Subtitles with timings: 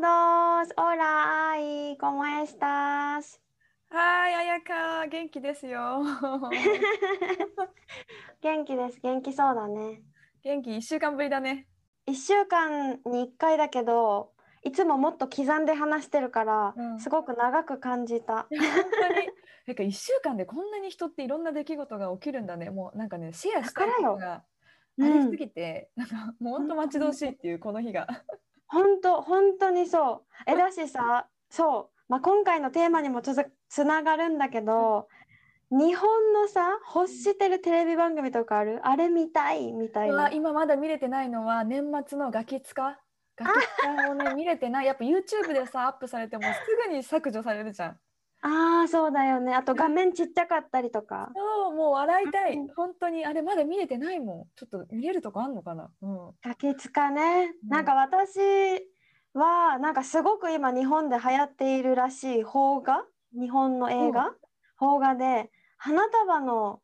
[0.00, 0.72] todos!
[0.76, 1.96] Hola Ai!
[1.98, 3.40] ¿Cómo estás?
[3.90, 6.02] はい、彩香、元気ですよ。
[8.40, 10.04] 元気です元気そうだね
[10.42, 11.66] 元気、1週間ぶりだね。
[12.06, 14.30] 1週間に1回だけど
[14.62, 18.56] いつももっと刻んで話してるから、うんすごく長く感じた本当
[19.20, 19.28] に。
[19.66, 22.70] なんか1週間でこんなに人っていろんな出来事が起きるんだね。
[22.70, 24.44] もうなんかね、シェアしたいことがあ
[24.96, 28.06] りすぎて、なんかもう本当待ち遠しいっていうこの日が。
[28.68, 30.50] 本当本当にそう。
[30.50, 35.08] えだしさそう、まあ、今回のテーマにもつながるんだけど
[35.70, 38.80] 日本のさ欲してるテレビ番組とかある？
[38.84, 42.98] あれ見たいみたいうなわ今まだ見れてないのは年末のガキツカ
[43.36, 44.86] ガキツカをね見れてない。
[44.86, 46.48] やっぱ YouTube でさアップされてもす
[46.88, 47.98] ぐに削除されるじゃん
[48.40, 49.54] あーそうだよね。
[49.54, 51.30] あと画面ちっちゃかったりとか。
[51.34, 52.54] そうもう笑いたい。
[52.54, 54.44] うん本当にあれまだ見れてないもん。
[54.56, 55.90] ちょっと見れるとこあんのかな？
[56.02, 56.30] うん。
[56.44, 57.68] ガキつかね、うん。
[57.68, 58.38] なんか私
[59.34, 63.04] はなんかすごく今日本で流行っているらしい邦画？
[63.38, 64.32] 日本の映画、
[64.78, 66.80] 邦画で花束の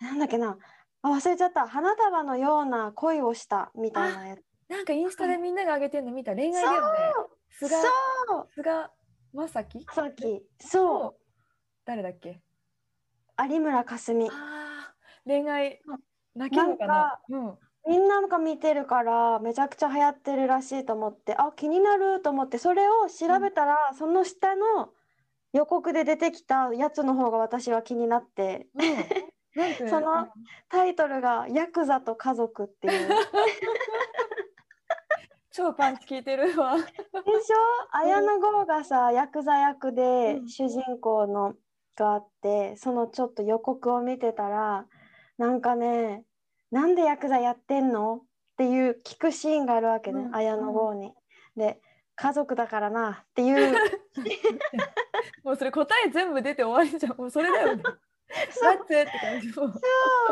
[0.00, 0.56] なんだっけな？
[1.02, 1.68] あ忘れちゃった。
[1.68, 4.40] 花束のような恋をしたみたいなやつ。
[4.70, 6.34] なんかインスタでみんなが上げてるの見た。
[6.34, 6.98] 恋愛だよね。
[7.50, 7.70] そう。
[8.54, 8.88] 菅
[9.34, 11.20] そう菅正樹さっきそう。
[11.84, 12.40] 誰だっけ？
[13.50, 14.28] 有村架純。
[15.26, 15.80] 恋愛
[16.34, 16.94] 泣けるのかな？
[16.94, 17.58] なんかうん。
[17.86, 24.94] みんなが見てるからめちゃくちゃ流行ってるらしいと思ってあ気になると思ってそれを調べたら、その下の
[25.52, 29.60] 予告で出てきたやつの方が私は気になってうん。
[29.60, 30.28] なんて その
[30.68, 33.08] タイトルが「ヤクザと家族」っていう
[35.56, 36.74] 超パンチ効いてるわ。
[37.92, 40.48] 綾野剛がさヤクザ役でうん。
[40.48, 41.54] 主人公の
[41.96, 44.86] があってそのちょっと予告を見てたら
[45.38, 46.24] なんかね
[46.72, 48.16] なんでヤクザやってんの？
[48.16, 48.20] っ
[48.56, 50.34] ていう聞くシーンがあるわけね、うん。
[50.34, 51.12] 綾野剛に。
[51.56, 51.80] で
[52.16, 53.74] 家族だからなっていう。
[55.44, 57.16] もうそれ答え全部出て終わりじゃん。
[57.16, 57.82] もうそれだよね
[58.50, 58.76] そう。
[58.76, 59.72] だってって感じそう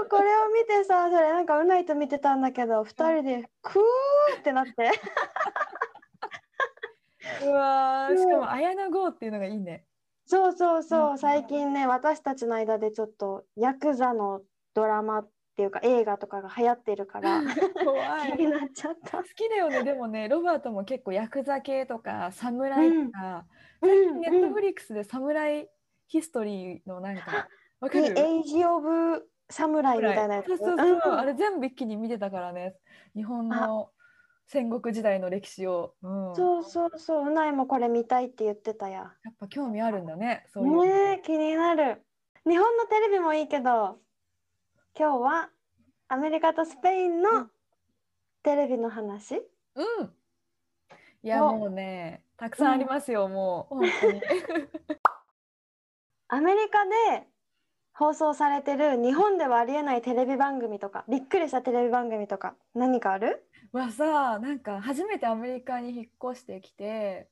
[0.08, 4.72] これを見てさそれなんかうないと見てたんだけど二人でクーってなって。
[7.44, 9.84] うわしかも綾野剛っていうのがいいね。
[10.26, 11.18] そうそうそう、うん。
[11.18, 14.42] 最近ね私たちの間でちょっとヤクザの
[14.74, 17.42] ドラマっていうか映画とかが流行ってるから
[17.84, 18.32] 怖い。
[18.36, 19.18] 気になっちゃった。
[19.18, 19.24] 好。
[19.24, 19.84] きだよね。
[19.84, 23.46] でもねロバートも結構ヤクザ系とか侍とか、
[23.82, 24.20] うん。
[24.20, 25.68] ネットフリックスで侍
[26.06, 27.48] ヒストリーのなんか
[27.82, 28.16] わかる。
[28.16, 30.46] エイジ・オブ・サムライみたいなやつ。
[30.46, 31.18] そうそうそう、うん。
[31.18, 32.76] あれ全部一気に見てたからね。
[33.16, 33.90] 日本の
[34.46, 39.12] 戦国時代の歴史を、うん、そうそうそう、うないもこれ見たいって言ってたや。
[39.24, 40.46] やっぱ興味あるんだね。
[40.52, 40.84] そういうの。
[40.84, 42.04] ねえ、気になる。
[42.48, 43.98] 日本のテレビもいいけど、
[44.96, 45.50] 今日は
[46.06, 47.50] アメリカとスペインうのん。
[48.44, 49.42] テレビの話。
[49.74, 50.14] うん。
[51.24, 53.74] いやおもうねたくさんありますよ、もう。
[53.74, 54.20] 本当に。
[56.28, 57.31] アメリカで
[57.94, 63.44] 放送されてる日本ではありえないテレビ番組とか、びっくりしたテレビ番組とか、何かある？
[63.72, 67.30] はさなんか初めてアメリカに引っ越してきて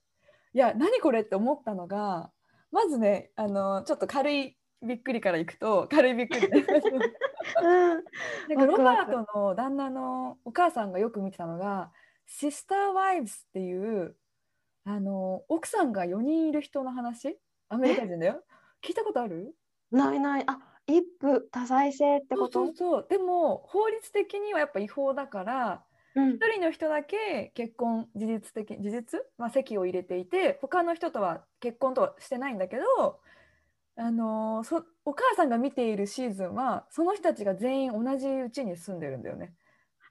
[0.54, 2.30] いや何これって思ったのが
[2.72, 6.48] まずねあのちょっと軽いびっくりからいくと軽いびっくり。
[6.50, 6.64] ね
[7.62, 8.04] うん。
[8.48, 11.92] なんかロバートの旦那のお母さんがよく見てたのが
[12.26, 14.16] 「シスター・ワイブス」っていう
[14.84, 17.38] あの奥さんが4人いる人の話？
[17.68, 18.42] アメリカ人だよ。
[18.82, 19.54] 聞いたことある？
[19.90, 20.44] ないない。
[20.46, 22.66] あ、一夫多妻制ってこと？
[22.66, 25.84] そうそうでも法律的にはやっぱ違法だから
[26.14, 26.30] うん。
[26.34, 33.20] 一人の人だけ結婚事実的事実、まあ、籍を入れていて他の人とは結婚とはしてないんだけど、
[33.96, 39.52] あのーそお母さんが見ているシーズンはその人たちが全員同じうちに住んでるんだよね。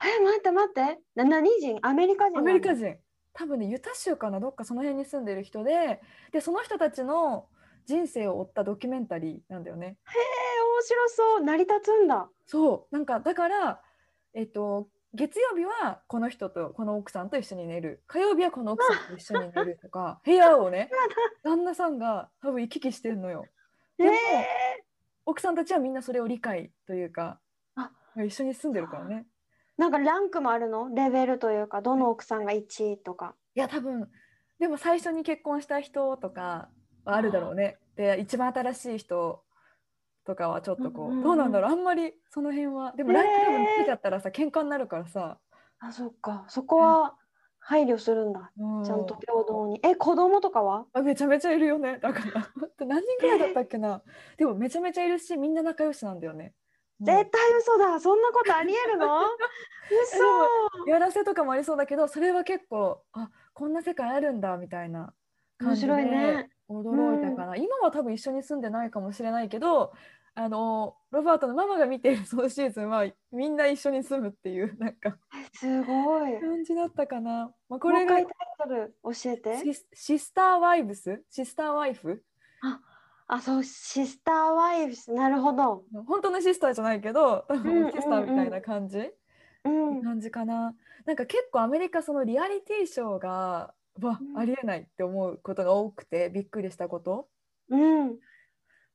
[0.02, 1.02] え、待って待って。
[1.16, 1.80] な何人？
[1.82, 2.96] アメリカ人アメリカ人。
[3.34, 4.40] 多分ねユタ州かな？
[4.40, 6.02] どっかその辺に住んでる人で
[6.32, 7.48] でその人たちの
[7.86, 9.98] 人生を追ったドキュメンタリーなんだよね。
[10.08, 10.14] えー、
[10.74, 11.42] 面白そう。
[11.42, 12.30] 成り立つんだ。
[12.46, 13.82] そうなんかだから
[14.34, 20.90] えっと月曜日はこの人とこの奥さんと一緒に寝る火曜日はこの奥さんと一緒に寝るとか 部屋をね
[21.44, 23.46] 旦那さんが多分行き来してるのよ。
[23.98, 24.16] えでも
[25.26, 27.40] 奥さんたちはみんなそれを理解というか
[27.76, 29.26] あ一緒に住んでるからね。
[29.78, 30.90] なんかランクもあるの？
[30.94, 33.36] レベルというかどの奥さんが1位とか。
[33.56, 34.12] いや多分
[34.60, 36.70] でも最初に結婚した人とかは
[37.16, 37.78] あるだろうね。
[37.96, 39.44] で一番新しい人
[40.26, 41.24] とかはちょっとこう,、うんうんうん。
[41.24, 41.72] どうなんだろう？
[41.72, 42.94] あんまりその辺は。
[42.96, 45.38] でもランク多分つけちゃったらさ喧嘩になるからさ、
[45.80, 46.46] あそっか。
[46.48, 47.16] そこは
[47.60, 48.52] 配慮するんだ。
[48.58, 48.84] うん。
[48.84, 49.80] ちゃんと平等に。
[49.84, 50.86] え子供とかは？
[50.94, 52.00] あめちゃめちゃいるよね。
[52.00, 52.48] だから。
[52.86, 54.02] 何人ぐらいだったっけな？
[54.38, 56.54] でもめちゃめちゃいるしみんな仲良しなんだよね。
[57.02, 58.00] 絶対嘘だ。
[58.00, 59.22] そんなことありえるの？
[60.86, 60.90] 嘘。
[60.92, 65.14] やらせとかもありそうだけどそれは結構あこんな世界あるんだみたいな
[65.60, 69.92] 面白いね驚いたかな、今は多分一緒に住んでないかもしれないけど
[70.36, 75.18] あのロバートのママが見ているそのシーズンはみんな一緒に住むっていうなんか
[75.54, 76.40] すごい。
[76.40, 79.58] 感じだったかな、まあ、これがタイトル教えて。
[79.58, 81.22] シスシスターワイブス？
[81.30, 82.24] シスターワイフ？
[83.28, 85.84] あそうシスターワイフスなるほど。
[86.08, 89.12] 本当のシスターじゃないけど多うんうんうん分シスターみたいな感じ、
[89.66, 90.04] うん。
[90.04, 90.74] 感じかな。
[91.06, 93.74] なんか結構アメリカそのリアリティショーが
[94.08, 94.38] わうん。
[94.38, 97.28] ありえないって思うことが多くてびっくりしたこと。
[97.70, 98.20] うん。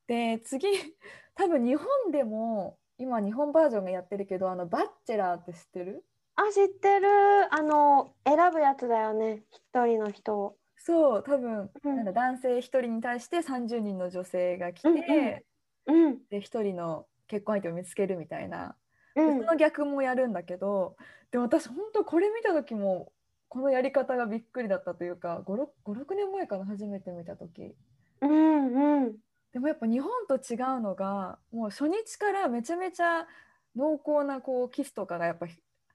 [0.07, 0.69] で次
[1.35, 6.05] 多分日本でも今日本バージョンがやってるけどあのバッチェラーって知ってる？
[6.37, 7.09] あ知ってる。
[7.55, 9.45] あの選ぶやつだよね。
[9.51, 10.59] 一人の人を。
[10.77, 11.97] そう多分、うん。
[11.97, 15.45] なんだ男性1人に対して30人の女性が来て、
[15.87, 16.07] うんうん。
[16.07, 16.27] うん。
[16.29, 18.77] で1人の結婚相手を見つけるみたいな、
[19.17, 19.39] うん。
[19.39, 20.97] でその逆もやるんだけど
[21.31, 23.13] でも私本当これ見た時も
[23.55, 27.77] このやり方がびっくりだったというか56年前かな初めて見た時。
[28.21, 29.13] うんうん。
[29.53, 33.29] でもやっぱ日本と違うのがもう初日からめちゃめちゃ
[33.77, 35.47] 濃厚なこうキスとかがやっぱ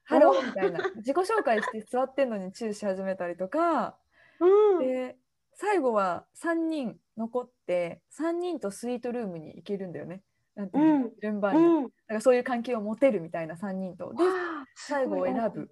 [0.05, 3.97] ハローみたいな自己紹介して座ってんのにチューし始めたりとか。
[4.39, 4.87] うん。
[4.87, 5.17] で
[5.53, 10.21] 最後は3人残って3人とスイートルームに行けるんだよね。
[10.55, 11.11] なんていうのうん。
[11.21, 11.83] 順番に、うん。
[11.83, 14.13] だからそういう関係を持てるみたいな3人と。
[14.13, 14.23] で
[14.75, 15.69] 最後を選ぶ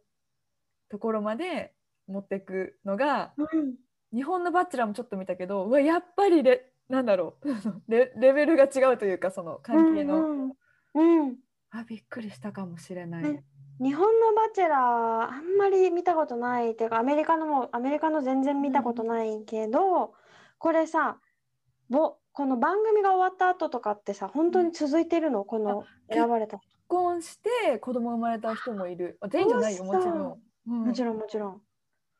[0.89, 1.73] ところまで
[2.07, 3.75] 持っていくのがうん。
[4.13, 7.47] 日本のバチェラーもちょっと見たけどうわやっぱりレなんだろう。
[7.91, 10.39] レレベルが違うというかその関係の、うん。
[10.41, 10.51] うん
[10.93, 11.37] うん
[11.69, 13.43] あびっくりしたかもしれない、ね。
[13.79, 14.79] 日本のバチェラー
[15.29, 16.71] あんまり見たことない。
[16.71, 20.13] っていうかアメリカのもアメリカの全然見たことないけど、
[20.57, 21.19] これさ
[21.89, 25.43] ぼこの番組が終わった後とかってさ本当に続いてるの？
[25.43, 26.67] このあ選ばれた人。
[26.67, 29.17] 結婚して子供生まれた人もいる。
[29.19, 30.83] あ全員じゃないよもちろん、うん。
[30.85, 31.61] もちろんもちろん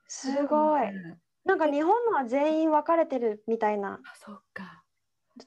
[0.08, 0.92] すごい。
[0.92, 4.02] ねなんか日本のは全員分かれてるみたいな。
[4.04, 4.84] あそうか。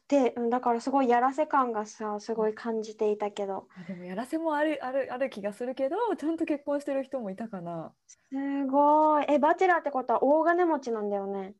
[0.09, 3.67] でうんだからすごいやらせ感がさすごい感じていたけど。
[3.77, 7.95] あでもやらせもあるあるある気がするけどちゃんと結婚してる人もいたかな。
[8.07, 9.27] すごい。
[9.29, 11.55] えバチェラーってことは大金持ちなんだよね。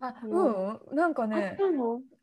[0.00, 1.58] あううんなんかあね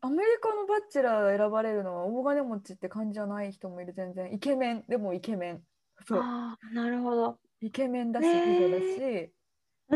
[0.00, 4.32] アメリカのバチェラー選ばれるのは大金持ちって感じじゃない人もいる全然。
[4.32, 4.84] イケメン。
[4.88, 5.64] でもイケメン。
[6.06, 6.18] そう。
[6.20, 7.40] あーなるほど。
[7.60, 9.00] イケメンだし美女だし。
[9.00, 9.32] うん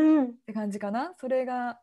[0.01, 1.13] って感じかな？
[1.19, 1.79] それが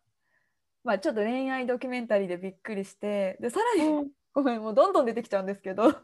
[0.85, 4.11] まあちょっと恋愛ドキュメンタリーでびっくりしてでさらに、うん。
[4.33, 5.95] ごめんもうどんどん出てきちゃうんですけど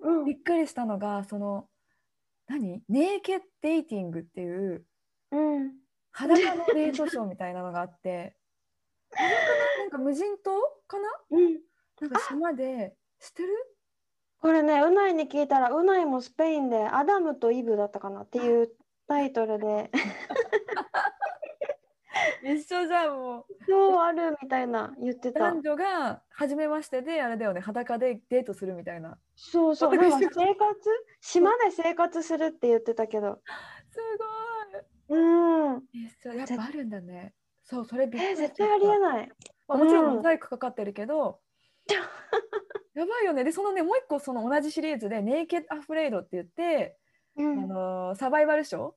[0.00, 1.68] うんびっくりしたのがその
[2.48, 2.82] 何？
[2.88, 4.84] ネイケッデイティングっていう
[5.32, 5.72] うん。
[6.12, 8.36] 裸のデートショーみたいなのがあって
[9.80, 10.50] なんか無人島
[10.88, 11.08] かな？
[11.30, 11.60] うん。
[12.00, 13.48] なんか島で知ってる？
[14.40, 18.70] これねうないに聞いたらうないもスペインでアダムとイブだったかなっていう
[19.08, 19.90] タイトルで
[22.42, 23.64] 一緒じゃんもう。
[23.68, 25.40] そうあるみたいな言ってた。
[25.40, 27.60] 男女が初めましてであれだよね。
[27.60, 29.18] 裸でデートするみたいな。
[29.34, 29.90] そうそう。
[29.90, 30.74] 私なんか生活
[31.20, 33.40] 島で生活するって言ってたけど。
[33.90, 33.98] す
[35.08, 35.74] うん。
[35.74, 36.32] ごい一緒。
[36.34, 37.34] やっぱあるんだね。
[37.62, 39.28] そうそれびっくえ絶対ありえない。
[39.68, 40.14] まあ、もちろんうん。
[40.16, 41.40] モザイクかかってるけど、
[42.94, 43.44] やばいよね。
[43.44, 46.96] でそのねもう一個その同じシリーズで「ネイケッド・アフレイド」って言って、
[47.38, 47.68] あうん。
[47.68, 48.92] のーサバイバルショ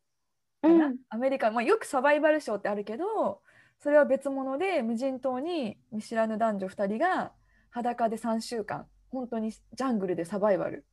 [0.64, 0.98] うん。
[1.10, 3.42] アメリカ、まあ、よくサバイバルショーってあるけど
[3.80, 7.32] それは別物で無人島に見知らぬ男女2人が
[7.70, 10.86] 裸で3週間本当にジャングルでサバイバル。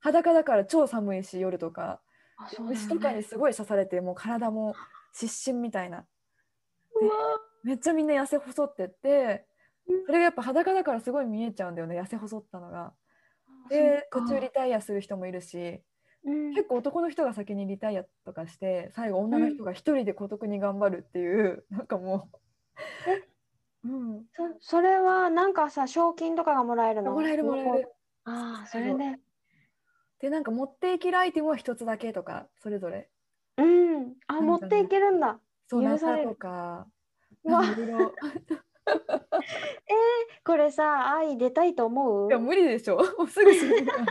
[0.00, 2.00] 裸だから超寒いし夜とか。
[2.36, 2.72] あそうだ。
[2.72, 4.74] よ虫とかにねすごい刺されてもう体も
[5.12, 6.06] 失神みたいな。
[7.64, 9.46] めっちゃみんな痩せ細ってって
[9.88, 12.92] うんそれがやっぱ裸だからすごい見えちゃうんだよね痩せ細ったのが。
[13.66, 15.82] あで途中リタイアする人もいるし
[16.24, 16.50] うん。
[16.54, 22.28] 結構男の人が先にリタイアとかして最後女の人が一人で孤独に頑張るっていう、 なんかも
[23.84, 27.12] う、うん、そそれはなんかさ賞金とかがもらえるの？
[27.12, 27.88] もらえるもらえる。
[28.24, 29.18] ああそれで。
[30.20, 33.08] でなんか持っていけるアイテムは一つだけとかそれぞれ。
[33.56, 34.14] うん。
[34.26, 35.40] あ持っていけるんだ。
[35.66, 36.86] そう許さとか
[37.44, 38.12] いろいろ。
[40.44, 42.28] これさ愛出たいと思う？
[42.28, 42.96] いや無理でしょ。
[43.16, 43.98] もうすぐ死ぬから。
[44.00, 44.06] 無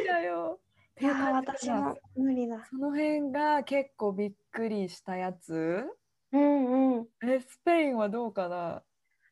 [0.00, 0.60] 理だよ。
[0.96, 2.64] ていや私も無理だ。
[2.70, 5.84] その辺が結構びっくりしたやつ？
[6.32, 7.06] うんうん。
[7.22, 8.82] えスペインはどうかな？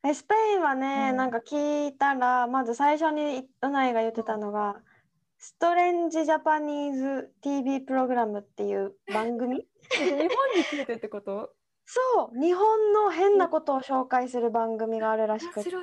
[0.06, 1.16] えスペインはね、うん。
[1.16, 4.82] なんか聞いたらまず最初にうないが言ってたのが
[5.38, 9.66] 「ストレンジ・ジャパニーズ TV プログラム」っていう番組？
[9.90, 11.54] 日本についてってこと？
[11.86, 12.00] そ
[12.34, 15.70] う日本の変なことを紹介する番組があるらしくって。
[15.70, 15.76] う、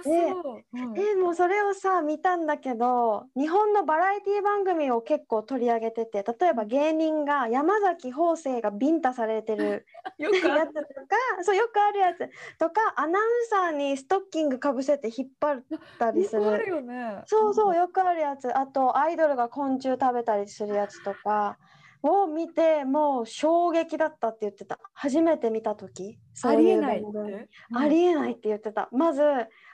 [0.73, 0.99] うん。
[0.99, 9.85] えもうそれをさ見たんだけど日本のバラエティ番組を結構取り上げてて例えば芸人が山崎邦生がビンタされてる
[10.17, 12.29] やつとかそうよくあるやつ。
[12.57, 15.63] とかアナウンサーにストッキングかぶせて引っ張っ
[15.99, 16.81] たりする。
[16.81, 17.21] ね。
[17.27, 18.57] そうそうよくあるやつ。
[18.57, 21.57] あとアイドルが昆虫食べたりするやつとか
[22.03, 24.79] を見てもう衝撃だったって言ってた。
[24.93, 26.19] 初めて見た時。
[26.43, 28.89] ありえないっ番組てありえないって言ってた。
[28.91, 29.21] まず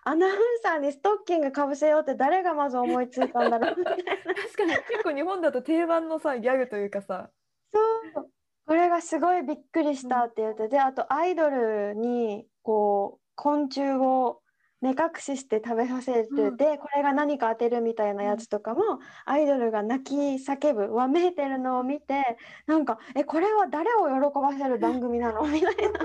[0.03, 3.75] アナウンサーにストッキングかぶせようって誰がまず思いついたんだろう。
[3.83, 4.71] 確かに。
[4.71, 7.29] 結構日本だと定番のさギャグというかさ。
[7.73, 8.29] そう。
[8.65, 14.41] これがすごいびっくりしたって言っててあとアイドルにこう昆虫を
[14.81, 16.57] 目隠しして食べさせてうん。
[16.57, 25.47] て、これが何か当てるみたいなやつとかも、アイドルが泣き叫ぶわめいてるのを見てなんかえこれは誰を喜ばせる番組なの？
[25.47, 25.99] みたいな。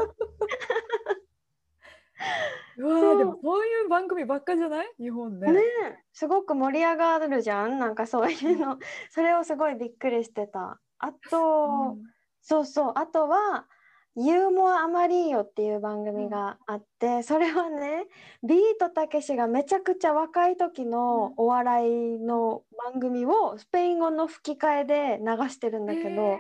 [2.76, 4.86] うわでもそういう番組ばっかじゃない？
[4.98, 5.48] 日本ね。
[5.52, 5.98] ねえ。
[6.12, 7.78] すごく盛り上がるじゃん？
[7.78, 8.78] なんかそういうの。
[9.10, 10.80] それをすごいびっくりしてた。
[10.98, 11.36] あと、
[11.66, 11.70] う
[12.06, 12.12] ん。
[12.40, 12.92] そうそう。
[12.96, 13.68] あとは
[14.16, 18.06] 「ユーモアアマリーヨ」っていう番組があって、それはね
[18.42, 26.38] ビートたけしがめちゃくちゃ若い時のお笑いの番組をスペイン語の吹き替えで流してるんだけど、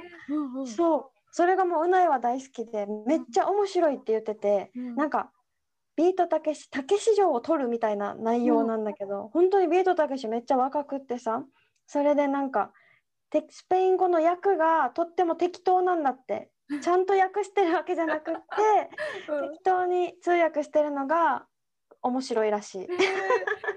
[0.66, 1.18] そう。
[1.34, 5.32] それがもううないは大好きでめっちゃ面白いって言ってて、うんなんか
[5.96, 11.44] ビートたけしたけし城を取るみたいな内容なんだけど、本当にビートたけしめっちゃ若くってさ
[11.86, 12.72] それでなんか
[13.32, 16.50] てスペイン語の訳がとっても適当なんだって
[16.80, 18.40] ちゃんと訳してるわけじゃなくって
[19.32, 19.50] うん。
[19.50, 21.46] 適当に通訳してるのが
[22.02, 22.88] 面白いらしい。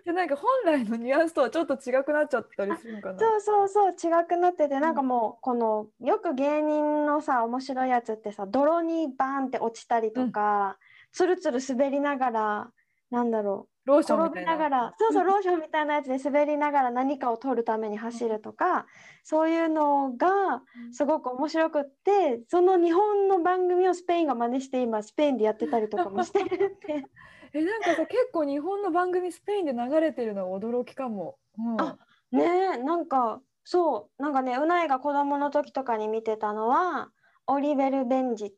[0.04, 3.20] でなんか本来のニュアンスとはちょっと違くなっちゃったりするのかな？
[3.20, 10.78] そうそうそう違くなっててなんかもうこのよく芸人のさ面白いやつってさ泥にバーンって落ちたりとか、
[11.12, 12.72] つるつる滑りながら
[13.12, 13.76] なんだろう。
[13.86, 14.56] ローションみたいな。
[14.56, 14.94] 転びながら。
[14.98, 18.88] そうそうローションみたいなやつで滑りながら何かを取るために走るとか、
[19.24, 27.06] そういうのがすごく面白くってその日本の番組をスペインが真似して今スペインでやってたりとかもしてるって。
[27.54, 31.38] えなんかさ結構日本の番組スペインで流れてるのは驚きかも。
[31.58, 31.82] うん。
[31.82, 31.98] あ
[32.32, 32.44] ね
[32.76, 37.12] えなんかそうなんかねうないが子供の時とかに見てたのは
[37.48, 38.54] オリベル・ベンジ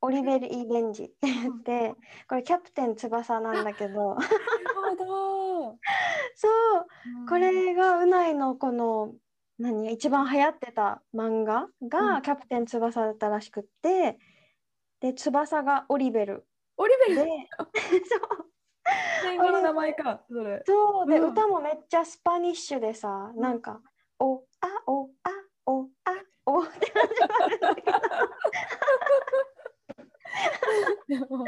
[0.00, 1.94] オリベル・イ・ベンジって言って
[2.28, 4.14] これキャプテン翼なんだけど。
[4.14, 4.28] なる
[4.74, 5.78] ほど。
[6.36, 6.86] そう。
[7.20, 7.26] うん。
[7.26, 9.14] これがうないのこの
[9.58, 12.22] 何一番流行ってた漫画うがん。
[12.22, 14.18] キャプテン翼だったらしくって
[15.00, 17.30] で翼がオリベルオリベでル
[18.06, 18.52] そう。
[19.20, 20.62] スペイン語の名前かそれ。
[20.64, 21.06] そう。
[21.10, 21.30] で、うん。
[21.32, 23.40] 歌もめっちゃスパニッシュでさ、うん。
[23.40, 23.82] なんか
[24.20, 25.30] 「おあおあ
[25.66, 26.12] おあ
[26.46, 27.98] お」って始まるんだけど
[31.08, 31.44] でも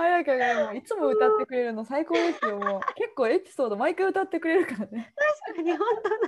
[0.00, 2.58] あやかがもういつも歌ってくれるの最高ですよ。
[2.58, 5.12] もう結構エピソード毎回歌ってくれるからね。
[5.46, 6.18] 確かに本当だ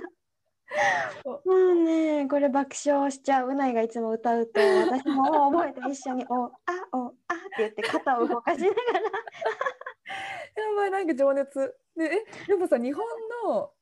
[1.23, 6.51] そもうねこれ爆笑しちゃううないがいつも歌うと私も覚えて一緒に「おあ
[6.93, 7.15] おあ」って
[7.59, 11.75] 言って肩を動かしながらやばいなんか情熱。
[11.97, 13.03] でえでもさ日本
[13.45, 13.73] の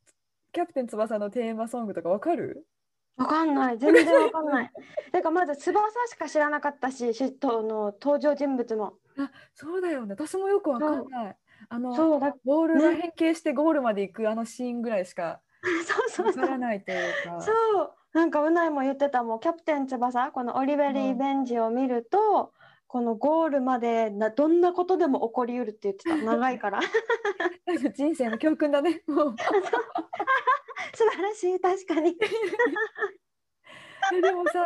[0.51, 2.65] キャプテン翼のテーマソングとかわかる？
[3.19, 3.77] わかんない。
[3.77, 4.71] 全然わかんない。
[5.11, 8.93] てかまず翼しか知らなかったししとの登場人物も。
[9.17, 10.15] あそうだよね。
[10.17, 11.37] 私もよくわかんない。
[11.67, 15.41] あのそうだボールがね変形してゴールまで行くあのシーンぐらいしか
[15.85, 16.41] そうそうそう。
[16.41, 17.41] わからないというか。
[17.41, 17.93] そう。
[18.13, 19.39] なんかうないも言ってたもん。
[19.39, 22.53] キャプテン翼このオリベリー・ベンジを見ると、
[22.89, 26.15] このゴールまでなどんなことでも起こりうるって言ってた。
[26.25, 26.79] 長いから。
[27.93, 29.03] 人生の教訓だね。
[29.05, 29.35] もう。
[30.95, 32.17] 素晴らしい確かに。
[34.11, 34.65] えでもさ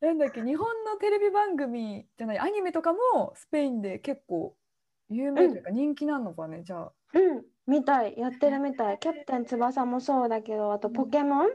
[0.00, 4.56] なんだっけ日本のテレビ番組じゃないアニメとかもスペインで結構
[5.08, 6.92] 有名というか人気なのかね、じゃあ。
[7.14, 8.18] うんみたい。
[8.18, 8.98] やってるみたい。
[8.98, 11.48] キャプテン翼もそうだけどあとポケモン、あ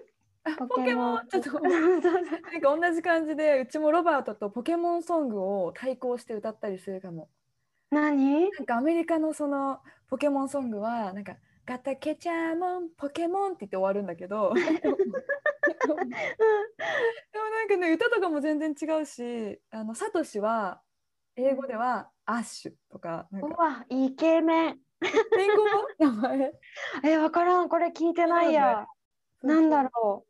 [0.58, 1.28] ポケモン。
[1.28, 1.60] ちょっと。
[1.60, 2.10] なんか
[2.62, 7.30] 同じ感じでうちもロバートとポケモンソングを対抗して歌ったりするかも。
[7.90, 8.52] 何？
[8.52, 14.54] なんかアメリカのそのポケモンソングはなんかガタケチャモンポケモンって言って終わるんだけど。
[14.54, 20.82] でもなんかね歌とかも全然違うしあのサトシは
[21.36, 23.48] 英語ではアッシュとかなんか。
[23.48, 24.80] うわイケメン。
[25.04, 26.54] スペイン語の名前？
[27.04, 27.70] えわからん。
[27.70, 28.86] これ聞いてないや。
[29.42, 30.26] なんだろ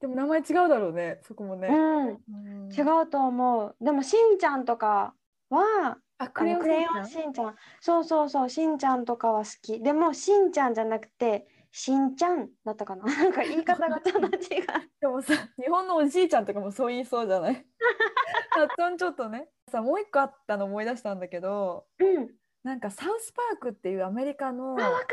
[0.00, 1.56] でも名前違うだろうねそこもう。
[1.56, 2.08] ね、うん。
[2.08, 3.76] うん違うと思う。
[3.84, 5.14] でもしんちゃんとか
[5.50, 7.56] はあクレヨンしんちゃん？
[7.80, 9.82] そうそうそうしんちゃんとかは好き。
[9.82, 13.04] でもしんちゃんじゃなくてしんちゃんだったかな。
[13.12, 14.66] なんか言い方がちょっと違う。
[15.00, 17.66] でもさ日本のおじいちゃんとかもそう言いそうじゃない？
[18.50, 22.30] 発音ちょっとねさもう一個あったの思い出したんだけどうん。
[22.62, 25.06] なんかサウスパークっていうアメリカのあわわか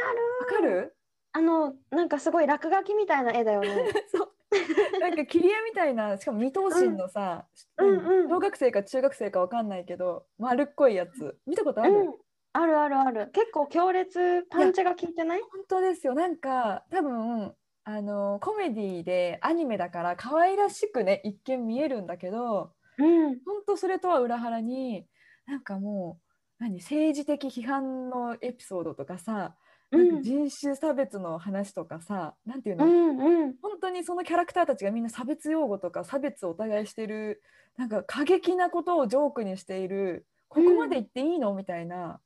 [0.50, 0.56] る。
[0.56, 0.96] かる？
[1.34, 3.68] あのなんかすごい落書きみたいな絵だよね。
[4.14, 4.34] そう
[5.02, 7.86] なんか切り絵みたいなしかも二頭身のさ、う
[8.26, 12.14] ん小学生か中学生かわかんないけど丸っこいやつ見たことある、うん。
[12.54, 13.30] あるあるある。
[13.32, 15.42] 結構強烈パンチが効いてない？
[15.42, 23.40] 本当ですよなんか多分あのコメディでアニメだから可愛らしくね一見見えるんだけどうん。
[23.46, 25.08] 本当それとは裏腹に
[25.46, 26.20] なんかも
[26.60, 29.67] う何政治的批判のエピソードとかさ、うん。
[29.90, 33.56] なんか人種差別の話とかさなんていううの、んうん。
[33.62, 37.42] 本当にそのキャラクターたちがみんな差別用語とか差別をお互いしてる
[37.78, 41.54] なんか過激なことをジョークにしているここまで言っていいの？
[41.54, 42.20] みたいな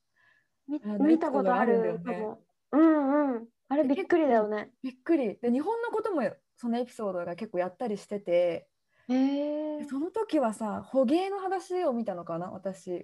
[0.67, 2.37] みあの見たことあるんだよね。
[2.71, 3.47] うんうん。
[3.69, 4.71] あれびっくりだよね。
[4.83, 6.21] びっくりで日本のことも
[6.57, 8.67] そのエピソードが結構やったりしててへ
[9.11, 9.87] えで。
[9.89, 13.03] その時はさ捕鯨の話を見たのかな私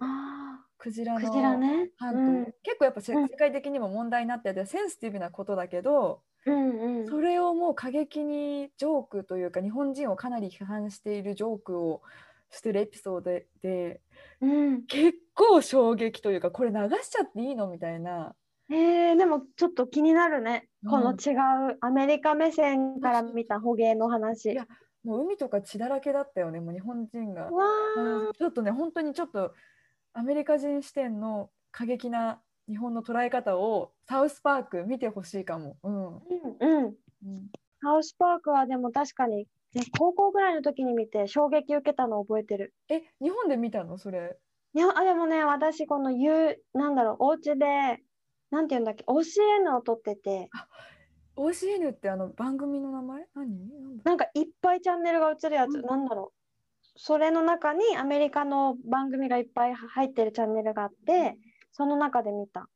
[0.78, 1.90] クジラのね。
[2.02, 7.08] うん結構やっぱ世界的にも問題になっててセンシティブなことだけど、うんうん。
[7.08, 12.02] それをもう過激にジョークというか日本人をかなり批判しているジョークを
[12.52, 14.02] してるエピソードでで
[14.42, 14.86] うん。
[14.86, 18.36] 結構衝撃というかこれ流しちゃっていいのみたいな
[18.70, 20.68] えー、でもちょっと気になるね。
[20.84, 21.36] うんこの違
[21.72, 24.52] うアメリカ目線から見た捕鯨の話。
[24.52, 24.68] いや
[25.08, 27.50] もう海とか血だらけだったよねもう日本人が。
[28.38, 29.54] ちょっとね本当にちょっと
[30.14, 35.78] アメリカ人視点の過激な日本の捉え方をサウスパーク見てほしいかも。
[35.84, 36.20] うんー
[36.60, 36.86] うんうん。
[36.86, 36.94] うん
[37.80, 42.74] ハウスパークはでも確かに、ね、高校ぐらいの時に見て衝撃受けたのを覚えてる。
[42.90, 44.36] え日本で見たのそれ？
[44.74, 48.00] いや、あ、でもね、私この U、なんだろう、お家で、
[48.51, 50.50] なんていうんだっけ、OCN を撮ってて、
[51.38, 53.26] OCN ってあの番組の名前？
[53.36, 54.02] 何？
[54.04, 56.38] なんかいっぱいチャンネルが映るやつ、うんなんだろう。
[57.00, 61.38] それの中にアメリカの番組がいっぱい入ってるチャンネルがあって、
[61.72, 62.70] その中で見た。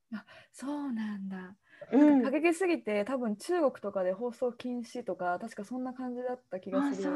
[0.52, 1.56] そうなんだ。
[1.92, 2.22] うん。
[2.24, 7.04] 過激すぎて多分中国とかで放送禁止とか確かそんな感じだった気があ、する。
[7.04, 7.14] そう。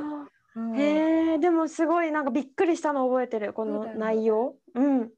[0.55, 4.55] うんへえ、でもすごいなんかびっくりしたの覚えてる、このそうだよね内容。
[4.73, 5.11] うん。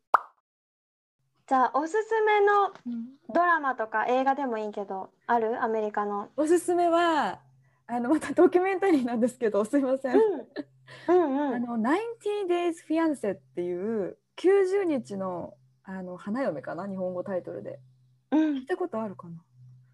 [1.47, 5.63] じゃあ、おすすめのうんドラマとか映画でもいいけど、ある？
[5.63, 6.29] アメリカの？
[6.35, 7.39] おすすめは
[7.87, 10.15] あのまたドキュメンタリーなんですけどすいません。
[10.15, 10.21] うん。
[11.07, 11.55] うんうん。
[11.55, 11.93] あの90
[12.49, 13.73] Days Fiance ってい
[14.05, 16.87] う90日のあの花嫁かな？
[16.87, 17.79] 日本語タイトルで
[18.31, 18.65] うん聞い。
[18.65, 19.27] たことあるか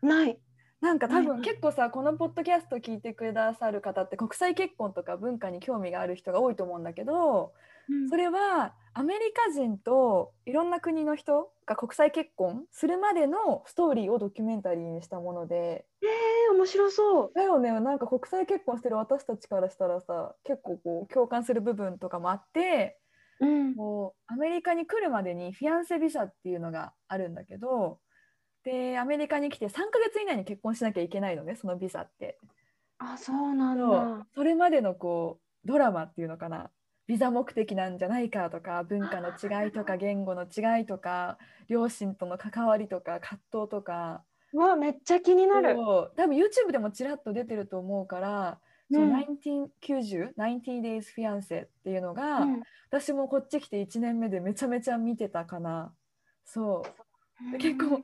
[0.01, 0.07] な？
[0.07, 0.39] ない。
[0.81, 7.53] なんか多分結構さこのポッドキャスト聞いてくださる方って国際結婚とか文化に興味がある人が多いと思うんだけど
[8.09, 17.31] それはアメリカ人といろんな国の人が国際結婚するまでのストーリーをドキュメンタリーにしたものでえー、面白そう。
[17.33, 22.99] だよねなんか国際結婚してる私たちからしたらさ結構こう共感する部分とかもあって
[23.39, 23.73] うん。
[23.73, 27.99] もうアメリカに来るまでにフィアンセビザっていうのがあるんだけど
[28.63, 32.37] でアメリカに来て3ヶ月以内に結婚しなきゃいけないのねそのビザって。
[32.99, 34.25] あ、そうなんだ。
[34.35, 36.69] それまでのこうドラマっていうのかな
[37.07, 41.37] ビザ目的なんじゃないかとか文化の違いとか 言語の違いとか
[41.67, 44.23] 両親との関わりとか葛藤とか。
[44.53, 45.75] うわ、めっちゃ気になる。
[45.75, 48.59] 多分 YouTube でもちらっと出てると思うから、
[48.91, 48.95] うん。
[48.95, 52.63] そう1990 90 Days Fiance っていうのが、うん。
[52.89, 55.93] 私もこっち来て1年目でめちゃめちゃ見てたかな。
[56.45, 57.51] そう。
[57.51, 58.01] で結構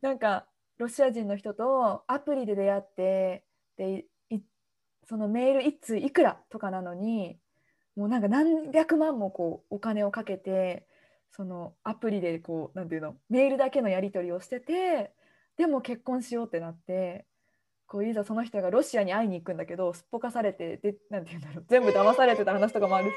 [0.00, 0.46] なんか
[0.78, 3.44] ロシア人の人とアプリで出会って
[3.76, 4.40] でい
[5.04, 7.38] そのメール1通いくらとかなのに
[7.96, 10.86] もうなんか何百万もこうお金をかけて
[11.30, 15.12] そのアプリでこうなんていうのメールだけのやり取りをしてて
[15.56, 17.26] でも結婚しようってなって
[17.86, 23.14] こういざその人がロシアに会いに行くんだけどすっぽかされてでなんていうんだろう全部騙されてた話とかもあるし。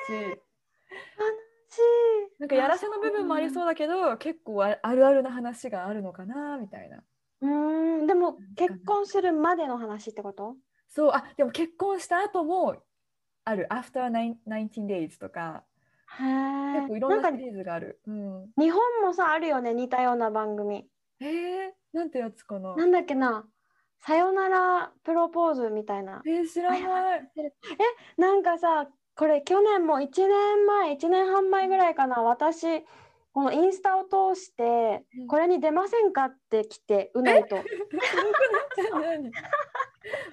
[2.39, 7.03] なんかやらせの部分もありそうだけど結構ああるあるな話があるのかなみたいな。
[7.41, 10.55] うーん、でも結婚するまでの話ってこと？
[10.89, 12.75] そうあでも結婚した後も
[13.45, 15.63] ある After 19 days とか。
[16.17, 20.87] 結構いろなんなシリーズがある、うん、日本もさ、あるよね、似たような番組。
[21.19, 22.75] えー、なんてやつかな。
[22.75, 23.45] なんだっけな、
[23.99, 26.21] さよならプロポーズみたいな。
[26.25, 27.31] えー、知らない。
[28.17, 32.85] なんかさ、これ去年も1年前、1年半前ぐらいかな、私、
[33.33, 37.57] このインスタを通してうん、これに出ませんかって来て、うないと？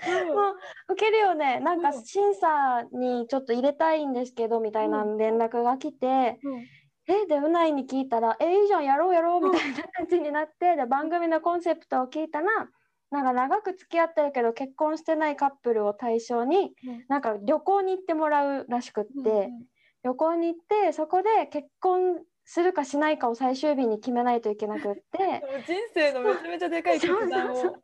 [0.07, 0.51] 何も
[0.89, 1.61] う受けるよね。
[1.61, 6.67] なんかうん審査にちょっと入れたいんですけどみたいな連絡が来て、うん。
[7.09, 12.69] えでうないに聞いたら「えいいじゃんやろうやろう」みたいな感じになってで番組のコンセプトを聞いたら
[13.11, 17.05] なんか長く付き合ってるけど結婚してないカップルを対象にうん。
[17.09, 19.67] なんか旅行に行ってもらうらしくって、うん
[20.05, 25.03] 旅行に行ってそこで結婚するかしないかを最終日に決めないといけなくって。
[25.67, 27.77] 人生のめちゃめちゃでかい決断を。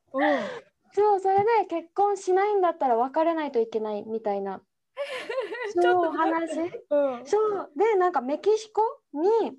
[0.93, 4.63] そうそれで結婚しないんだったら別れないといけないみたいな。
[5.81, 6.59] そう話？
[6.91, 7.27] うん。
[7.27, 7.73] そう。
[7.77, 9.59] でなんかメキシコに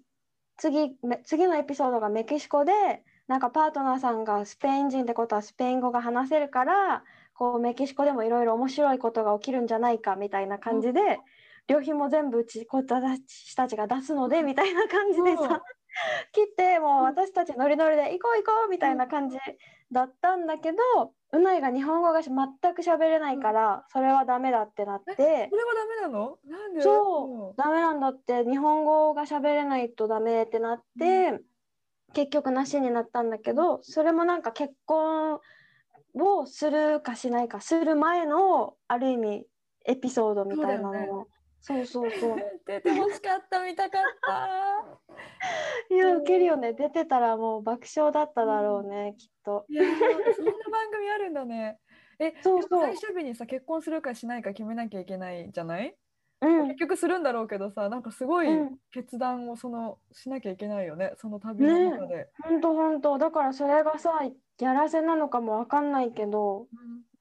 [0.57, 11.23] 次め次のエピソードがメキシコでなんかパートナーさんがスペイン人ってことはスペイン語が話せるからこうメキシコでもいろいろ面白いことが起きるんじゃないかみたいな感じで、
[11.67, 15.47] 旅費も全部うちこたちたちが出すのでみたいな感じでさ、うん。
[16.33, 19.37] 切ってもう私たちノリノリで行こう行こうみたいな感じ
[19.91, 22.33] だったんだけど、うないが日本語が全
[22.73, 25.13] く喋れないから、それはダメだってなって。
[25.15, 26.37] これはダメなの？
[26.47, 26.81] なんで？
[26.81, 28.43] そう、ダメなんだって。
[28.43, 31.39] 日本語が喋れないとダメってなって、
[32.13, 35.39] 結局なしになったんだけどそれもなんか結婚
[36.15, 39.45] をするかしないかする前のある意味
[39.85, 41.27] エピソードみたいなのそうだよも
[41.61, 44.99] そうそうそう 出てほしかった見たかった。
[45.93, 49.87] いやウケるよね出てたらもう爆笑だっただろうね、きっといやー
[50.35, 51.79] そんな番組あるんだね。
[52.19, 55.95] え、そうそう最終日にさ結婚するかしないか決めなきゃいけないじゃない？
[56.41, 61.13] うん結局するんだろうけどさ、なんかすごいうん決断をそのしなきゃいけないよね。
[61.17, 62.29] その旅の中で。
[62.43, 64.21] ほんとほんとだからそれがさ
[64.59, 66.67] やらせなのかもわかんないけど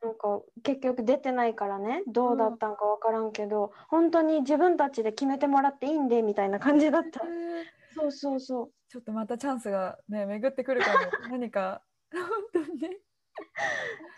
[0.03, 10.99] なんか結局出てないからねどうだったんかわからんけど、本当に自分たちで決めてもらっていいんでみたいな感じだったえーそうそうそうちょっとまたチャンスがね巡ってくるかも。
[11.31, 11.83] 何か
[12.13, 12.99] 本当にね。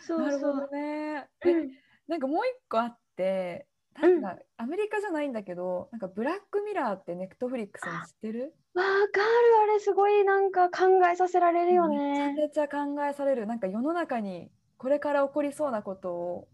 [0.01, 1.29] そうそうなるほどね。
[1.45, 1.71] えうん
[2.09, 3.67] なんかもう一個あって、
[4.03, 8.55] うんなんかアメリカじゃないんだけど、なんかブラックミラーってネットフリックスに知ってる？
[8.75, 9.27] わかる
[9.63, 13.47] あれすごいなんか考えさせられるよめちゃねめちゃ考えされる。
[13.47, 16.49] なんか世の中にこれから起こりそうなことを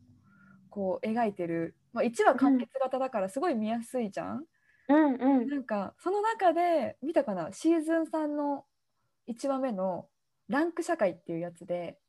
[0.69, 1.77] こう描いてる。
[1.93, 4.45] まあ1話完結型だからすごい見やすいじゃん。
[4.89, 5.15] うん。
[5.15, 7.53] うんなんかその中で見たかな？
[7.53, 8.65] シーズン3の
[9.29, 10.09] 1話目の
[10.49, 12.01] ランク社会っていうやつで。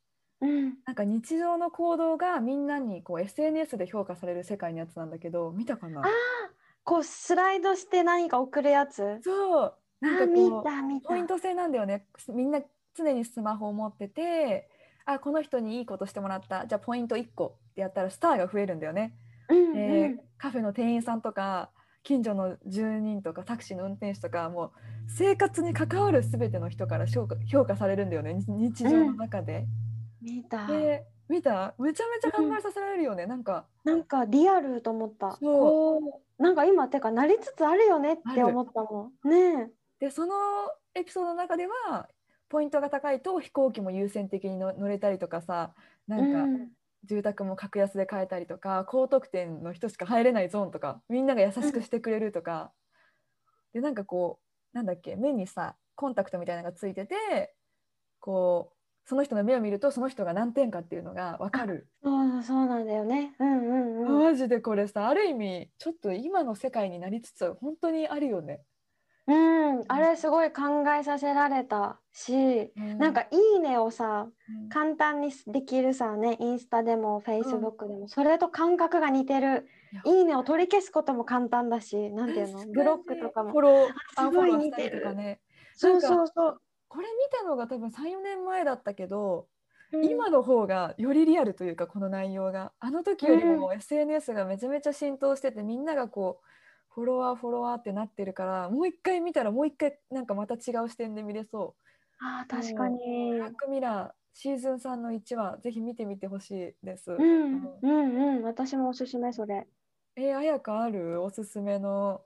[0.42, 0.74] うん。
[0.88, 6.02] なんか日常の行動がみんなにこう SNS で評価される世界のやつなんだけど見たかな？
[6.02, 6.06] あ
[6.84, 9.20] こうスライドして何か送るやつ？
[9.22, 9.74] そう。
[10.02, 10.64] なんあ見かこ
[11.06, 12.08] うポイント制なんだよね。
[12.30, 12.60] みんな
[12.96, 14.68] 常にスマホを持ってて
[15.08, 16.68] あこの人にいいことしてもらった。
[16.68, 19.16] じゃあポイント1個ってやったらスターが増えるんだよね、
[19.50, 21.70] うんでカフェの店員さんとか
[22.04, 24.72] 近所の住人とかタクシーの運転手とかもう
[25.08, 28.36] 生活に関わる全ての人から評価評価されるんだよね。
[28.36, 29.66] 日日常の中で。
[30.22, 30.68] 見た。
[30.68, 31.74] で見た？
[31.80, 33.66] めちゃめちゃ考えさせられるよね、なんか。
[33.84, 35.38] なんかリアルと思った。
[35.42, 36.44] そう。
[36.44, 39.30] なんか今てかなりつつあるよねって思ったもん。
[39.30, 40.36] ねでその
[40.94, 42.08] エピソードの中では
[42.50, 45.74] ポイントが高いと飛行機も優先的にの乗れたりとかさ
[46.08, 46.72] なえんかうん
[47.04, 52.74] 住宅も格安で買えたりとか高得点の人しか入れないゾーンとかみんなが優しくしてくれるとか、
[53.74, 54.40] でなんかこ
[54.74, 57.54] うなんだっけ目にさコンタクトみたいなのがついてて
[58.20, 58.78] こう
[59.10, 61.88] その人の目を見るとその人が何点かっていうのが分かる。
[62.04, 68.62] そうそうなんだよねうんうんうんマジでこれさある意味ちょっと今の世界になりつつ本当にあるよね。
[69.30, 74.70] うん、あれすごい考えさせられたし、なんか「いいね」をさうん。
[74.70, 80.02] 簡単にできるさねインスタでもフェイスブックでも、それと感覚が似てる「いや。
[80.06, 82.66] いいね」を取り消すことも簡単だしなんていうの？
[82.68, 83.52] ブロックとかも。
[83.52, 85.02] フォローすごい似てる。
[85.02, 85.42] とかね
[85.76, 89.48] そうそうそう、これ見たのが多分34年前だったけど、
[89.92, 90.06] うん。
[90.06, 92.74] 今の方がよりリアルというかこの内容が。
[92.80, 96.47] あの時よりも SNS がめちゃめちゃ浸透しててみんながこう
[96.98, 101.84] フォロワーフォロワーってなってるからもう一回見たらもう一回なんかまた違う視点で見れそう。
[102.20, 103.30] あー確かに。
[103.34, 107.12] ブラックミラーシーズン3の1話ぜひ見てみてほしいです。
[107.12, 108.42] うんうんうん。
[108.42, 109.68] 私もおすすめそれ。
[110.16, 111.22] えー、綾香ある？
[111.22, 112.22] おすすめの。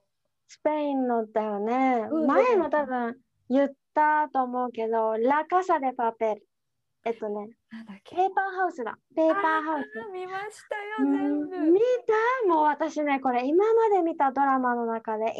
[0.48, 3.18] スペインのだよね、うん前も多分
[3.50, 6.48] 言ったと思うけどラカサデパペル
[7.04, 8.16] えっとねなんだっけ？
[8.16, 8.98] ペーパーハウスだ。
[9.16, 10.12] ペーパーハウス。
[10.14, 11.18] 見ましたようん。
[11.18, 11.72] 全部。
[11.72, 11.80] 見
[12.46, 13.46] たもう私ねこれ。
[13.48, 15.34] 今まで見たドラマの中で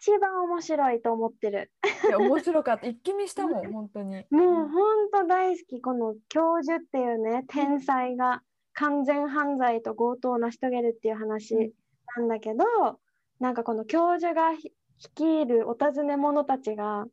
[0.00, 1.70] 一番面白いと思ってる。
[2.06, 2.86] いや面白かった。
[2.86, 4.26] 一気見したもん 本当に。
[4.30, 8.42] もうほんと大好きこの教授っていうね天才が
[8.74, 11.74] 完全犯罪と強盗を成し遂げるっていう話
[12.16, 12.64] なんだけど、
[13.40, 17.06] なんかこの教授がひ率いるお尋ね者たちが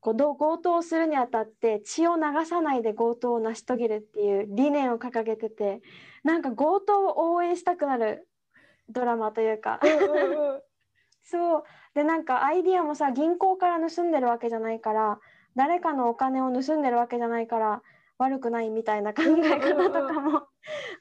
[0.00, 5.80] こうどう強盗をするにあたって血を流さないで強盗を成し遂げるっていう理念を掲げてて
[6.22, 8.28] なんか強盗を応援したくなる
[8.88, 9.80] ドラマというか。
[11.22, 11.64] そう。
[11.94, 15.20] でなんかアイディアもさ銀行から盗んでるわけじゃないから
[15.56, 17.82] 誰かのお金を盗んでるわけじゃないから
[18.18, 20.42] 悪くないみたいな考え方とかも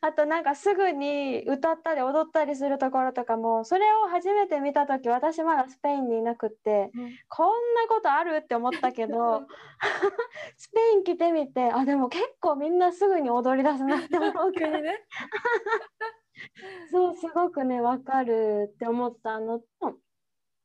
[0.02, 6.92] あとなんかすぐに歌ったり踊ったりするところとかもそれを初めて見た時私まだスペインにいなくって
[7.28, 9.48] こんなことあるって思ったけど
[10.58, 15.06] スペイン来てみてあでも結構みんなすぐに踊り出すなって思うから逆にね。
[16.92, 19.98] そうすごくねわかるって思ったのと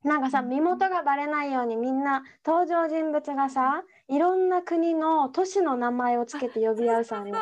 [0.04, 0.48] なんかさうん。
[0.48, 7.32] 身元がバレないようにみんな登場人物がさいろんな国の都市の名前をつけて呼び合うさそうね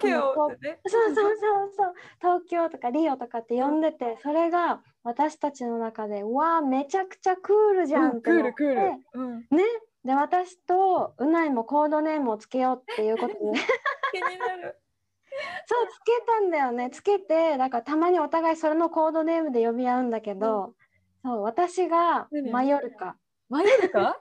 [0.00, 0.80] 東京ね。
[0.86, 1.36] そうそうそう
[1.76, 1.94] そう。
[2.20, 8.30] 東京とかリオとかって呼んでてそれが私たちの中でわあめちゃくちゃクールじゃうんクんって。
[8.30, 8.80] なってールクール。
[9.14, 9.38] うん。
[9.56, 9.64] ね。
[10.04, 13.50] で私とうないもコードネームをつけようっていうことで。
[13.52, 13.60] ね
[14.12, 14.80] 気になる。
[15.66, 16.90] そうつけたんだよね。
[16.90, 20.74] つけてだからたまにお互いそれのコードネームで呼び合うんだけど、
[21.22, 22.50] そう私が何？
[22.50, 23.16] マヨルカ。
[23.48, 24.20] マヨルカ？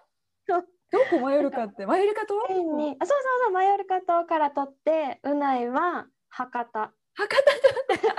[0.91, 2.97] どこマヨルカってマヨルカ島あそうそう
[3.45, 6.59] そうマヨルカ島から取ってうないは博多。
[6.59, 7.51] 博多
[7.95, 8.13] 島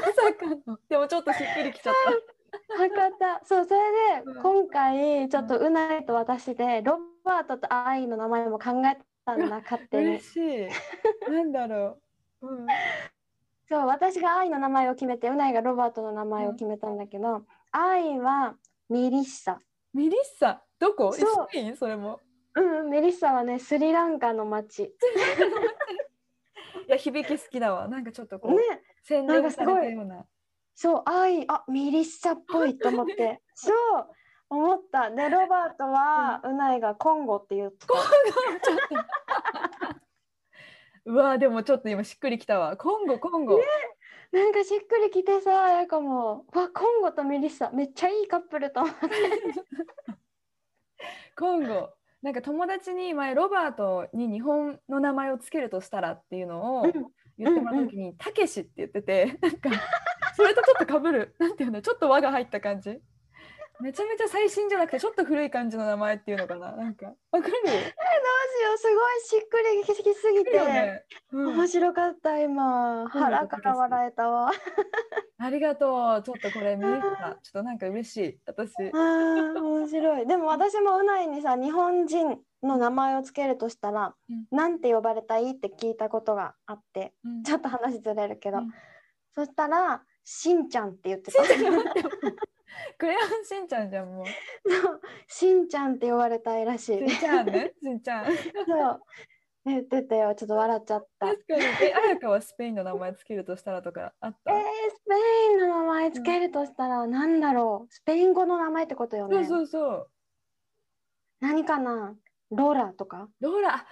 [0.00, 0.78] まさかの。
[0.88, 1.94] でもちょっとしっくりきちゃっ
[2.76, 3.40] 博多。
[3.44, 3.80] そうそれ
[4.22, 4.42] でうん。
[4.42, 10.04] 今回ちょっとうないと私でロバートとアイの名前も考えたんだ勝た手に。
[10.10, 11.30] 嬉しい。
[11.30, 11.98] なんだろ
[12.42, 12.46] う。
[12.46, 12.66] うん。
[13.68, 18.54] そう私がアイの名前を決めてうないがロバートの名前を決めたんだけど、アイは
[18.88, 19.58] ミリッサ。
[19.92, 21.12] ミリッサどこ？
[21.12, 21.76] スペイン？
[21.76, 22.20] それも。
[22.54, 24.82] うんうんメリッサはねスリランカの町
[26.88, 27.86] いや響き好きだわ。
[27.86, 28.82] なんかちょっとこう、ね。
[29.04, 30.26] 洗練されたような。
[30.74, 33.42] そう愛あミリッサっぽいと思って。
[33.54, 33.74] そう
[34.48, 35.10] 思った。
[35.10, 37.94] でロバートはうないがコンゴって言ってた。
[41.04, 42.76] うわでもちょっと今しっくりきたわ。
[42.76, 43.60] コンゴコンゴ、
[44.30, 46.46] なんかしっくりきてさやかも。
[46.52, 47.70] わコンゴとミリッサ。
[47.70, 49.06] めっちゃいいカップルと思って
[51.38, 51.90] コンゴ
[52.22, 56.92] なんか友達に前ロバートに日本の名前をつけるとしたらっていうのをうん。
[57.38, 59.70] 言ってもらった時にたけしって言っててなんか
[60.34, 61.36] それとちょっとかぶる。
[61.38, 62.98] なんていうのちょっと輪が入った感じ
[63.80, 66.72] めちゃめちゃ最新じゃなくてちょっと古い感じの名前っていうのかな？
[66.72, 67.52] なんかわかる？
[67.52, 67.80] どうしよ
[68.74, 71.56] うすごいしっくりきすぎて、ね、うん。
[71.56, 73.02] 面白かった今。
[73.02, 74.50] うん腹から笑えたわ。
[75.40, 76.22] ありがとう。
[76.22, 77.38] ちょっとこれ見えた。
[77.42, 78.38] ちょっとなんか嬉しい。
[78.46, 78.72] 私。
[78.92, 80.26] あー面白い。
[80.26, 84.46] でも私もうないにさ日本人の名前をつけるとしたら、うん。
[84.50, 87.42] なんて呼ばれたいって聞いたことがあってうん。
[87.44, 88.70] ちょっと話ずれるけど、うん。
[89.34, 91.42] そしたらしんちゃんって言ってた
[92.98, 94.26] クレヨンしんちゃんじゃんもう。
[94.70, 96.98] そうしんちゃんって呼ばれたいらしい。
[96.98, 98.26] しんちゃんね しんちゃん。
[98.26, 99.00] そう。
[99.64, 101.28] 言ってたよちょっと笑っちゃった。
[101.28, 101.62] え確かに。
[101.62, 105.14] えあやかはスペインの名前つけるとしたらとかあった、ー、スペ
[105.52, 107.92] インの名前つけるとしたらなんだろう。
[107.92, 109.36] スペイン語の名前ってことよね。
[109.36, 110.10] そうそうそう。
[111.40, 112.16] 何かな？
[112.50, 113.28] ロラとか？
[113.40, 113.76] ローラ。
[113.76, 113.86] あ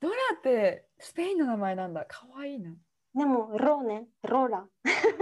[0.00, 2.04] ローラってスペインの名前なんだ。
[2.04, 2.76] かわいいな
[3.16, 4.06] でもロね。
[4.22, 4.66] ロラ。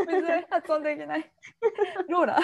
[0.07, 1.33] 全然発音できない。
[2.09, 2.39] ローラ？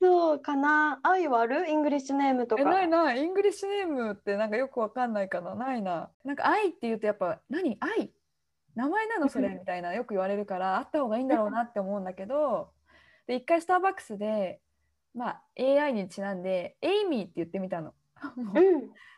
[0.00, 1.00] そうかな。
[1.02, 1.68] アイはある？
[1.68, 2.62] English name とか。
[2.62, 3.18] えないない。
[3.20, 5.56] English name ってなんかよくわかんないかな。
[5.56, 6.12] ないな。
[6.24, 7.76] なんかアイって言うとやっぱ何？
[7.80, 8.12] アイ？
[8.76, 9.92] 名前なのそれうんみたいな。
[9.92, 12.70] よく言われるからあった方がいいんだろうなって思うんだけど。
[13.26, 14.60] で一回スターバックスで
[15.14, 17.92] まあ AI にちなんでエイミーって言ってみたの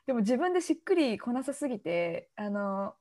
[0.07, 2.95] でも自分でしっくりこなさすぎてあの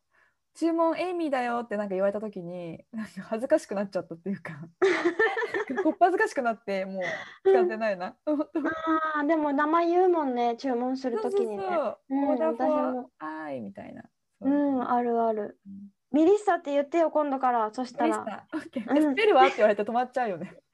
[0.55, 4.53] 注文エイミーだよってなんか言われた時になんか恥ずかしくなっちゃったっていうか
[5.83, 7.03] こっぱずかしくなってもう
[7.43, 8.15] 使ってないな。
[8.25, 11.63] 本当あーでも名前言うもんね注文するときにね。
[11.63, 11.97] そうそうそう。
[12.09, 13.11] うんオーダーフォー私も。
[13.19, 14.03] アイみたいな。
[14.41, 14.49] う。
[14.49, 15.59] んあるある。
[15.65, 15.91] うん。
[16.11, 17.71] ミリッサって言ってよ今度から。
[17.71, 18.07] そしたら。
[18.07, 18.89] ミスターオッケー。
[18.89, 18.97] うん。
[18.97, 19.43] えスペルは？
[19.45, 20.51] って言われて止まっちゃうよね。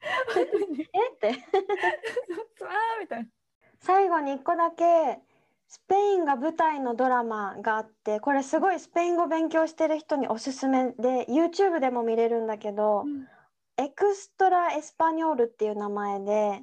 [0.94, 1.28] えって。
[1.28, 3.28] あーみたいな。
[3.86, 5.20] 最後に1個だけ
[5.68, 13.04] スペインが舞台のドラマがあってこれすごいスペイン語勉強してる人におすすめで YouTube でも見れるんだけど、
[13.76, 16.62] Extra Español っていう名前で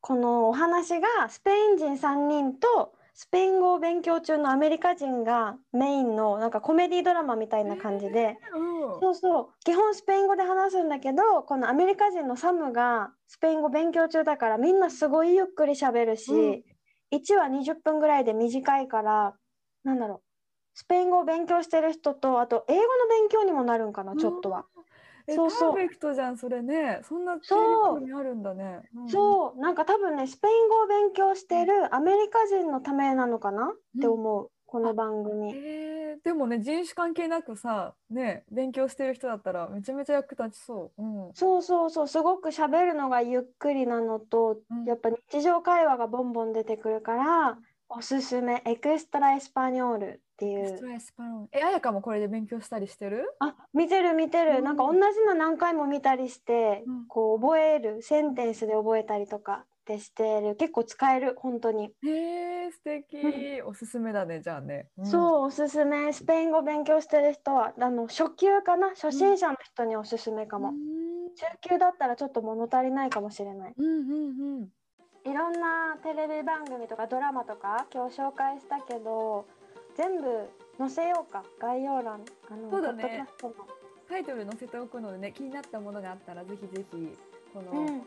[0.00, 9.00] このお話がスペイン人3人とスペイン語を勉強中のアメリカ人がメインのなんかコメディドラマみたいな感じで、うん。
[9.02, 9.48] そうそう。
[9.62, 16.62] 基本スペイン語で話すんだけどこのアメリカ人のサムがスペイン語勉強中だからみんなすごいゆっくり喋るし、うん。
[17.10, 19.34] 1話20分ぐらいで短いから
[19.84, 20.20] なんだろう。
[20.72, 24.64] スペイン語を勉強してる人とあと英語の勉強にもなるんかなちょっとは。
[25.26, 25.72] えそうそう。
[25.72, 27.00] パーフェクトじゃんそれね。
[27.04, 27.92] そんなテレビそう。
[27.94, 29.08] 番組あるんだね、うん。
[29.08, 29.60] そう。
[29.60, 33.72] なんか多分ねスペイン語を勉強してるアメリカ人のためなのかな？
[33.98, 35.54] って思う、この番組。
[35.54, 36.24] えー。
[36.24, 42.08] でもね人種関係なくさね勉強してる人だったらめちゃめちゃ役立ちそう、うん、そうそうそう。
[42.08, 44.84] すごく喋るのがゆっくりなのと、うん。
[44.84, 48.62] やっぱ日常会話がボンボン出てくるからおすすめ。
[48.66, 50.64] エクストラエスパニョールっていう。
[50.64, 51.48] エストラエスパロン。
[51.52, 53.30] えあやかもこれで勉強したりしてる？
[53.40, 54.64] あ見てる見てる、うん。
[54.64, 57.06] なんか同じの何回も見たりして、うん。
[57.08, 60.56] こう覚えるセンテンスで覚えたりとかってしてる。
[60.56, 63.18] 結構使える本当に、へえ素敵。
[63.66, 65.06] おすすめだねじゃあね、うん。
[65.06, 66.10] そうおすすめ。
[66.14, 68.88] スペイン語勉強してる人はあの初級かな？
[68.90, 71.34] 初心者の人におすすめかも、うん。
[71.34, 73.74] 中級だったらちょっと物足りないかもしれない。
[73.76, 74.68] うんうんうん。
[75.22, 79.46] いろんなテレビ番組とかドラマとか今日紹介したけど
[80.00, 83.26] 全部載せようか概要欄あのそうだね。
[84.08, 87.08] タイトル載せておくのでね気になったものがあったらぜひぜひ
[87.52, 88.02] この、うん。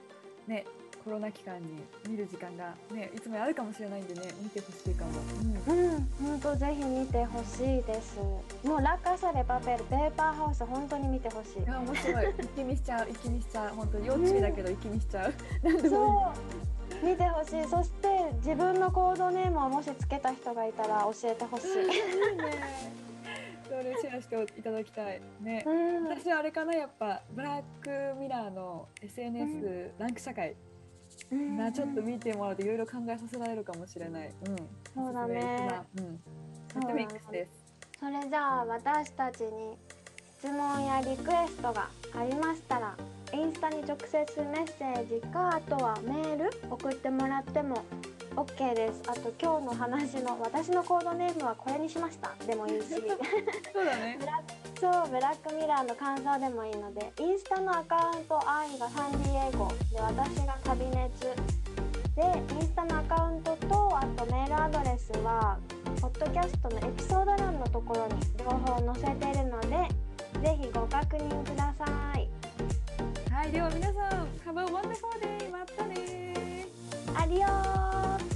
[0.48, 0.66] ね
[1.06, 5.12] コロナ期間に見る時間がねいつもあるかもしれないんでね見てほしいかも、
[5.68, 5.78] うん。
[5.78, 8.18] うん、本当ぜひ見てほしいです。
[8.66, 11.64] もうラカサレパペルペーパーハウス本当に見てほしい。
[11.64, 11.66] い。
[11.68, 12.34] や面白い。
[12.40, 13.76] 一気見しちゃう一気見しちゃう。
[13.76, 15.34] 本当幼稚園だけど一気見しちゃう、
[15.88, 16.34] そ
[16.83, 17.68] う見てほしい。
[17.68, 21.68] そして自分のコードネームをもしつけた人がいたら教えてほしい。
[21.68, 22.94] ね
[23.68, 30.56] それシェアしていただきたいね、うん、私はあれかなやっぱブラックミラーの SNS、ランク社会
[31.32, 34.32] うんがちょっと見てもらうといろいろ考えさせられるかもしれない。
[34.46, 34.56] うん。
[34.94, 36.96] そうだねうん。
[36.96, 37.74] ミックスです。
[38.00, 39.78] それじゃあ私たちに
[40.38, 42.96] 質問やリクエストがありましたら
[43.34, 47.84] インスタに直接メッセージかあとはメール送ってもらっても
[48.36, 49.02] OK です。
[49.08, 52.32] あと今日の話の私のコードネームはこれにしました。
[52.46, 52.90] でもいいし。
[52.90, 54.18] そうだね。
[54.20, 54.26] ブ。
[54.26, 54.42] ラ
[54.80, 61.64] そうブラックミラーの感想でもいいのでインスタのアカウント愛がサンディエゴで私が旅熱。
[62.16, 62.22] で
[62.56, 65.58] インスタのアカウントとあとメールアドレスは
[66.00, 69.68] ポッドキャストのエピソード欄のところに両方載せているので
[70.48, 72.30] ぜひご確認ください
[73.44, 75.52] はい、では皆さん、Have a wonderful day!
[75.52, 76.66] またね
[77.14, 78.33] アディオ